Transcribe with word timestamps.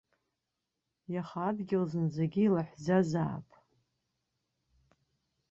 Иаха 1.13 1.41
адгьыл 1.49 1.83
зынӡагьы 1.91 2.41
илаҳәӡазаап. 2.45 3.47